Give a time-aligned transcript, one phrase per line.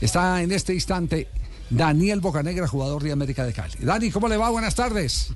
[0.00, 1.28] está en este instante
[1.70, 3.74] Daniel Bocanegra, jugador de América de Cali.
[3.80, 4.50] Dani, ¿cómo le va?
[4.50, 5.32] Buenas tardes.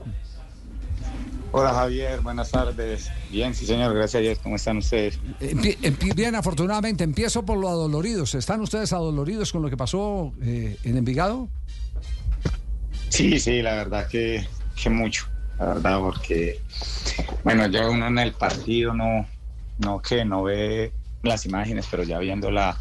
[1.53, 3.11] Hola Javier, buenas tardes.
[3.29, 4.39] Bien, sí señor, gracias a Dios.
[4.39, 5.19] ¿Cómo están ustedes?
[6.15, 7.03] bien, afortunadamente.
[7.03, 8.37] Empiezo por lo adoloridos.
[8.37, 11.49] ¿Están ustedes adoloridos con lo que pasó eh, en Envigado?
[13.09, 14.47] Sí, sí, la verdad que,
[14.81, 15.27] que mucho.
[15.59, 16.61] La verdad, porque,
[17.43, 19.27] bueno, ya uno en el partido no,
[19.79, 20.93] no que no ve
[21.25, 22.79] las imágenes, pero ya viéndola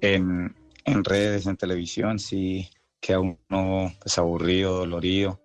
[0.00, 0.54] en,
[0.88, 2.68] en redes, en televisión, sí
[3.00, 5.40] queda uno pues, aburrido, dolorido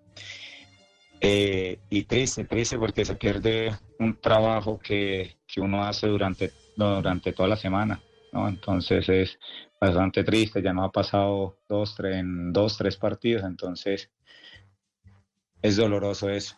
[1.25, 7.31] eh, y triste, triste porque se pierde un trabajo que, que uno hace durante, durante
[7.31, 8.01] toda la semana,
[8.33, 8.49] ¿no?
[8.49, 9.39] Entonces es
[9.79, 14.09] bastante triste, ya no ha pasado dos, tres, dos, tres partidos, entonces
[15.61, 16.57] es doloroso eso.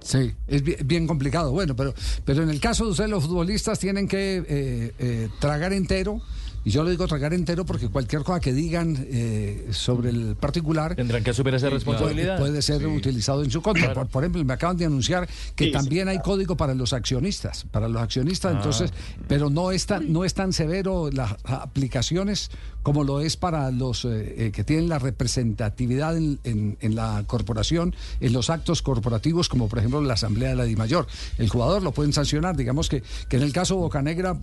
[0.00, 1.52] Sí, es bien, complicado.
[1.52, 1.92] Bueno, pero,
[2.24, 6.22] pero en el caso de ustedes, los futbolistas tienen que eh, eh, tragar entero
[6.62, 10.94] y yo lo digo tragar entero porque cualquier cosa que digan eh, sobre el particular...
[10.94, 12.38] Tendrán que asumir esa eh, responsabilidad.
[12.38, 13.94] Puede, ser utilizado en su contra.
[14.04, 15.26] Por, ejemplo, me acaban de anunciar
[15.56, 17.64] que también hay código para los accionistas.
[17.70, 18.56] Para los accionistas, ah.
[18.58, 18.92] entonces,
[19.26, 22.50] pero no es tan, no es tan severo las aplicaciones
[22.82, 28.32] como lo es para los eh, que tienen la representatividad en, en, la corporación, en
[28.32, 31.06] los actos corporativos, como por ejemplo la Asamblea de la DIMAYOR.
[31.36, 32.56] El jugador lo pueden sancionar.
[32.56, 34.38] Digamos que, que en el caso Bocanegra,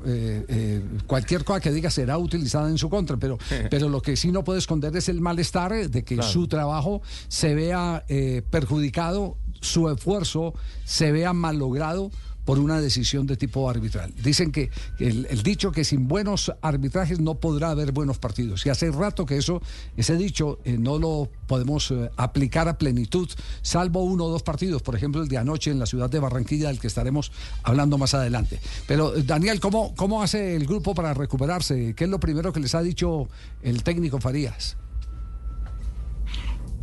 [1.07, 3.37] cualquier cosa que diga se será utilizada en su contra, pero,
[3.69, 7.53] pero lo que sí no puede esconder es el malestar de que su trabajo se
[7.53, 10.53] vea eh, perjudicado, su esfuerzo
[10.85, 12.09] se vea malogrado
[12.47, 14.13] por una decisión de tipo arbitral.
[14.23, 18.65] Dicen que el, dicho que sin buenos arbitrajes no podrá haber buenos partidos.
[18.65, 19.61] Y hace rato que eso,
[19.97, 23.29] ese dicho eh, no lo podemos eh, aplicar a plenitud,
[23.61, 26.69] salvo uno o dos partidos, por ejemplo el de anoche en la ciudad de Barranquilla,
[26.69, 28.61] del que estaremos hablando más adelante.
[28.87, 31.95] Pero eh, Daniel, ¿cómo, cómo hace el grupo para recuperarse?
[31.95, 33.27] ¿Qué es lo primero que les ha dicho
[33.61, 34.77] el técnico Farías?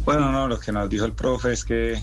[0.05, 2.03] Bueno, no, lo que nos dijo el profe es que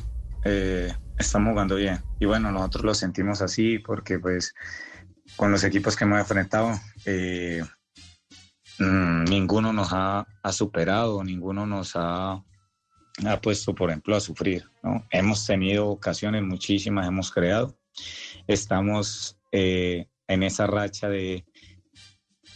[1.21, 2.01] estamos jugando bien.
[2.19, 4.53] Y bueno, nosotros lo sentimos así porque pues
[5.35, 6.71] con los equipos que hemos enfrentado,
[7.05, 7.63] eh,
[8.79, 12.43] mm, ninguno nos ha, superado, ninguno nos ha,
[13.25, 14.69] ha, puesto, por ejemplo, a sufrir.
[14.83, 15.05] ¿no?
[15.09, 17.77] Hemos tenido ocasiones muchísimas, hemos creado.
[18.47, 21.45] Estamos eh, en esa racha de,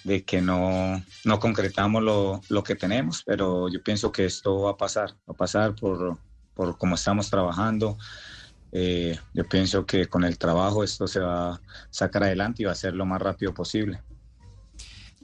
[0.04, 4.72] de que no, no concretamos lo, lo, que tenemos, pero yo pienso que esto va
[4.72, 6.20] a pasar, va a pasar por,
[6.54, 7.98] por cómo estamos trabajando,
[8.78, 12.74] eh, yo pienso que con el trabajo esto se va a sacar adelante y va
[12.74, 14.04] a ser lo más rápido posible.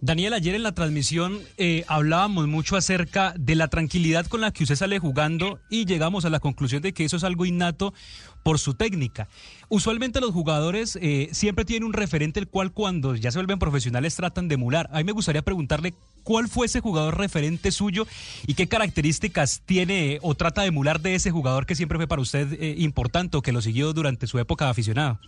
[0.04, 4.64] Daniel, ayer en la transmisión eh, hablábamos mucho acerca de la tranquilidad con la que
[4.64, 7.94] usted sale jugando y llegamos a la conclusión de que eso es algo innato
[8.42, 9.28] por su técnica.
[9.70, 14.16] Usualmente los jugadores eh, siempre tienen un referente el cual cuando ya se vuelven profesionales
[14.16, 14.90] tratan de emular.
[14.92, 18.08] A mí me gustaría preguntarle cuál fue ese jugador referente suyo
[18.48, 22.24] y qué características tiene o trata de emular de ese jugador que siempre fue para
[22.24, 25.20] usted eh, importante o que lo siguió durante su época de aficionado.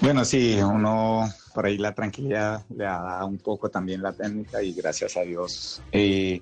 [0.00, 4.62] Bueno, sí, uno por ahí la tranquilidad le ha dado un poco también la técnica
[4.62, 6.40] y gracias a Dios eh,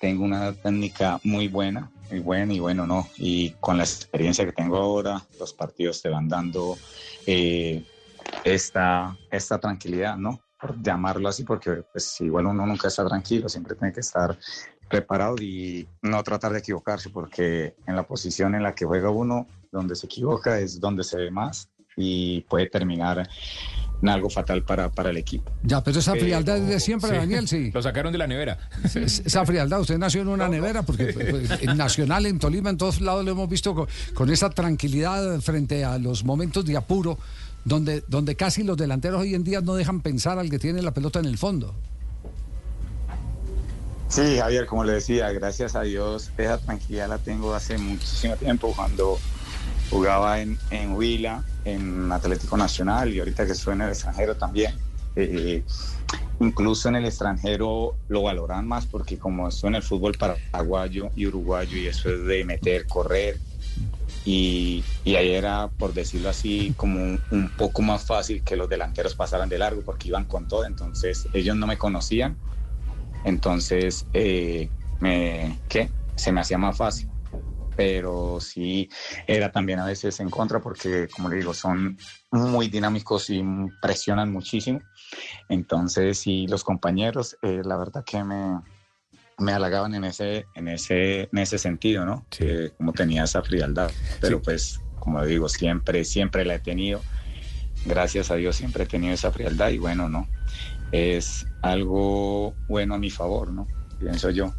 [0.00, 3.06] tengo una técnica muy buena, muy buena y bueno, no.
[3.18, 6.78] Y con la experiencia que tengo ahora, los partidos te van dando
[7.26, 7.84] eh,
[8.44, 10.40] esta, esta tranquilidad, ¿no?
[10.60, 14.38] por llamarlo así, porque pues igual uno nunca está tranquilo, siempre tiene que estar
[14.88, 19.46] preparado y no tratar de equivocarse, porque en la posición en la que juega uno,
[19.72, 23.28] donde se equivoca es donde se ve más y puede terminar
[24.08, 25.52] algo fatal para, para el equipo.
[25.62, 27.70] Ya, pero esa frialdad es de siempre, Daniel, sí.
[27.72, 28.58] Lo sacaron de la nevera.
[28.94, 33.00] Esa frialdad, usted nació en una nevera, porque pues, en Nacional, en Tolima, en todos
[33.00, 37.18] lados lo hemos visto con, con esa tranquilidad frente a los momentos de apuro
[37.64, 40.92] donde, donde casi los delanteros hoy en día no dejan pensar al que tiene la
[40.92, 41.74] pelota en el fondo.
[44.08, 48.72] Sí, Javier, como le decía, gracias a Dios, esa tranquilidad la tengo hace muchísimo tiempo
[48.74, 49.18] cuando
[49.88, 54.74] jugaba en, en Huila, en Atlético Nacional y ahorita que estoy en el extranjero también.
[55.16, 55.64] Eh,
[56.38, 61.26] incluso en el extranjero lo valoran más porque como estoy en el fútbol paraguayo y
[61.26, 63.38] uruguayo y eso es de meter, correr,
[64.24, 69.48] y, ahí era, por decirlo así, como un, poco más fácil que los delanteros pasaran
[69.48, 72.36] de largo porque iban con todo, entonces ellos no me conocían,
[73.24, 74.68] entonces eh,
[75.00, 75.90] me, ¿qué?
[76.16, 77.08] se me hacía más fácil,
[77.80, 78.90] pero sí
[79.26, 81.96] era también a veces en contra porque, como le digo, son
[82.30, 83.42] muy dinámicos y
[83.80, 84.82] presionan muchísimo,
[85.48, 88.60] entonces sí, los compañeros, eh, la verdad que me,
[89.38, 92.26] me halagaban en ese, en ese, en ese sentido, ¿no?
[92.28, 93.90] Que como tenía esa frialdad.
[94.20, 97.00] Pero pues, como digo, siempre, siempre la he tenido.
[97.86, 100.28] Gracias a Dios siempre he tenido esa frialdad y bueno, ¿no?
[100.92, 103.66] es algo bueno a mi favor, ¿no?
[103.98, 104.52] Pienso yo.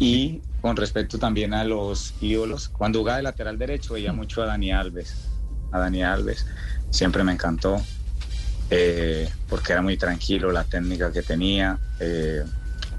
[0.00, 4.46] Y con respecto también a los ídolos, cuando jugaba de lateral derecho veía mucho a
[4.46, 5.28] Dani Alves.
[5.70, 6.46] A Dani Alves
[6.90, 7.80] siempre me encantó
[8.70, 12.42] eh, porque era muy tranquilo la técnica que tenía, eh,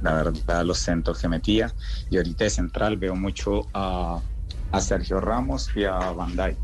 [0.02, 1.74] la verdad los centros que metía.
[2.10, 4.22] Y ahorita de central veo mucho a,
[4.72, 6.56] a Sergio Ramos y a Bandai.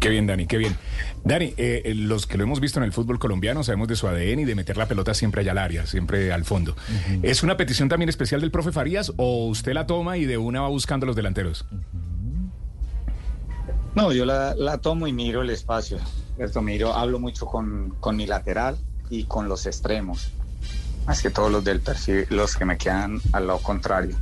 [0.00, 0.76] Qué bien, Dani, qué bien.
[1.24, 4.40] Dani, eh, los que lo hemos visto en el fútbol colombiano sabemos de su ADN
[4.40, 6.74] y de meter la pelota siempre allá al área, siempre al fondo.
[7.22, 10.62] ¿Es una petición también especial del profe Farías o usted la toma y de una
[10.62, 11.66] va buscando los delanteros?
[13.94, 15.98] No, yo la, la tomo y miro el espacio.
[16.36, 16.62] ¿cierto?
[16.62, 18.78] Miro, hablo mucho con, con mi lateral
[19.10, 20.30] y con los extremos.
[21.06, 24.16] Más que todos los del perfil, los que me quedan al lado contrario.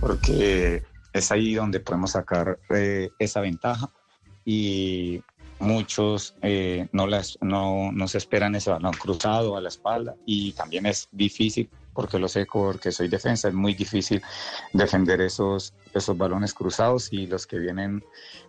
[0.00, 0.82] Porque
[1.14, 3.90] es ahí donde podemos sacar eh, esa ventaja
[4.44, 5.20] y
[5.58, 10.52] muchos eh, no, las, no, no se esperan ese balón cruzado a la espalda y
[10.52, 14.20] también es difícil porque lo sé porque soy defensa, es muy difícil
[14.72, 18.04] defender esos, esos balones cruzados y los que vienen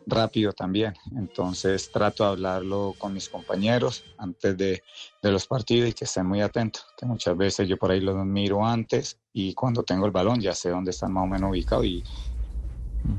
[0.08, 0.94] rápido también.
[1.16, 4.82] Entonces trato de hablarlo con mis compañeros antes de,
[5.22, 8.16] de los partidos y que estén muy atentos, que muchas veces yo por ahí los
[8.26, 11.86] miro antes y cuando tengo el balón ya sé dónde están más o menos ubicados
[11.86, 12.04] y,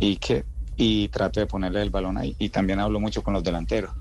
[0.01, 0.45] y que
[0.77, 2.37] y trato de ponerle el balón ahí.
[2.39, 3.93] Y también hablo mucho con los delanteros,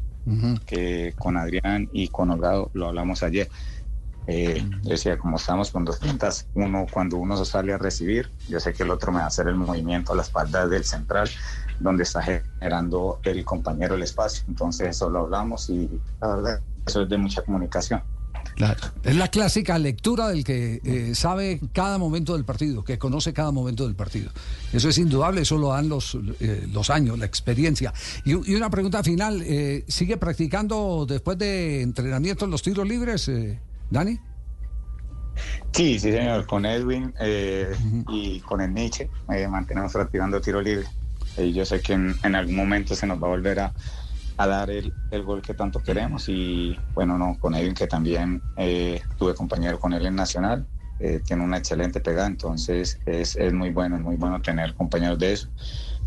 [0.66, 3.50] que con Adrián y con Holgado lo hablamos ayer.
[4.28, 8.74] Eh, decía, como estamos con dos puntas, uno cuando uno sale a recibir, yo sé
[8.74, 11.30] que el otro me va a hacer el movimiento a la espalda del central,
[11.80, 14.44] donde está generando el compañero el espacio.
[14.48, 15.90] Entonces eso lo hablamos y
[16.20, 18.02] la verdad, eso es de mucha comunicación.
[18.56, 18.80] Claro.
[19.04, 23.52] Es la clásica lectura del que eh, sabe cada momento del partido, que conoce cada
[23.52, 24.32] momento del partido.
[24.72, 27.94] Eso es indudable, eso lo dan los, eh, los años, la experiencia.
[28.24, 33.60] Y, y una pregunta final, eh, ¿sigue practicando después de entrenamiento los tiros libres, eh,
[33.90, 34.20] Dani?
[35.72, 36.46] Sí, sí, señor.
[36.46, 37.76] Con Edwin eh,
[38.10, 40.86] y con el Nietzsche eh, mantenemos practicando tiro libre.
[41.38, 43.74] Y yo sé que en, en algún momento se nos va a volver a,
[44.38, 46.28] a dar el, el, gol que tanto queremos.
[46.30, 50.66] Y bueno, no, con Edwin, que también eh, tuve compañero con él en Nacional,
[51.00, 52.28] eh, tiene una excelente pegada.
[52.28, 55.50] Entonces es, es muy bueno, es muy bueno tener compañeros de eso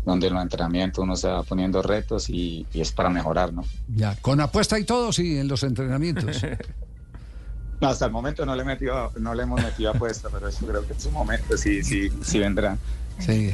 [0.05, 3.63] donde en los entrenamientos uno se va poniendo retos y, y, es para mejorar, ¿no?
[3.93, 6.41] Ya, con apuesta y todo, sí, en los entrenamientos.
[7.81, 10.85] No, hasta el momento no le, metió, no le hemos metido apuesta, pero eso creo
[10.85, 12.77] que en su momento sí, sí, sí vendrá.
[13.19, 13.51] Sí,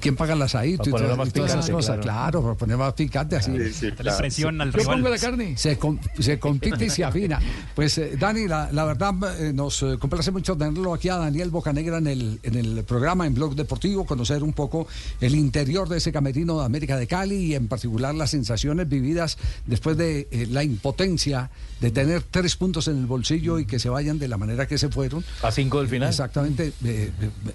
[0.00, 0.76] ¿quién paga las ahí?
[0.76, 2.42] Para ponerlo más picante, cosas, claro.
[2.42, 3.52] para poner más picante así.
[3.56, 4.96] Sí, sí, La presión al Yo rival.
[4.96, 5.56] pongo la carne.
[5.58, 7.38] Se, com- se compite y se afina.
[7.74, 11.50] Pues eh, Dani, la, la verdad eh, nos eh, complace mucho tenerlo aquí a Daniel
[11.50, 14.86] Bocanegra en el, en el programa, en Blog Deportivo, conocer un poco
[15.20, 19.36] el interior de ese camerino de América de Cali y en particular las sensaciones vividas
[19.66, 21.50] después de eh, la impotencia
[21.80, 24.78] de tener tres puntos en el bolsillo y que se vayan de la manera que
[24.78, 25.22] se fueron.
[25.42, 26.08] A cinco del final.
[26.08, 26.72] Exactamente,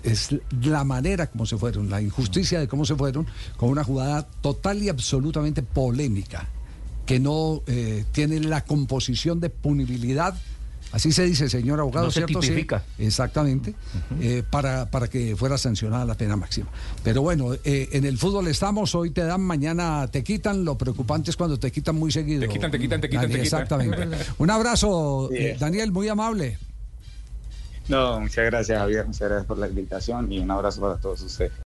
[0.03, 0.29] es
[0.61, 3.25] la manera como se fueron, la injusticia de cómo se fueron,
[3.57, 6.47] con una jugada total y absolutamente polémica,
[7.05, 10.35] que no eh, tiene la composición de punibilidad.
[10.91, 12.41] Así se dice, señor abogado, No se ¿cierto?
[12.41, 12.83] Sí, tipifica.
[12.97, 13.75] exactamente,
[14.21, 16.67] eh, para, para que fuera sancionada la pena máxima.
[17.03, 21.29] Pero bueno, eh, en el fútbol estamos, hoy te dan, mañana te quitan, lo preocupante
[21.29, 22.41] es cuando te quitan muy seguido.
[22.41, 23.61] Te quitan, te quitan, te quitan, Dani, te quitan.
[23.61, 24.07] Exactamente.
[24.37, 25.29] Un abrazo.
[25.59, 26.57] Daniel, muy amable.
[27.87, 31.53] No, muchas gracias Javier, muchas gracias por la invitación y un abrazo para todos ustedes.